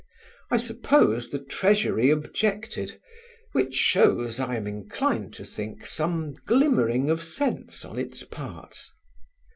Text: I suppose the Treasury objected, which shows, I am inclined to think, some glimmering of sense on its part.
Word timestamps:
I 0.49 0.57
suppose 0.57 1.29
the 1.29 1.37
Treasury 1.37 2.09
objected, 2.09 2.99
which 3.51 3.75
shows, 3.75 4.39
I 4.39 4.55
am 4.55 4.65
inclined 4.65 5.35
to 5.35 5.45
think, 5.45 5.85
some 5.85 6.33
glimmering 6.47 7.11
of 7.11 7.21
sense 7.21 7.85
on 7.85 7.99
its 7.99 8.23
part. 8.23 8.79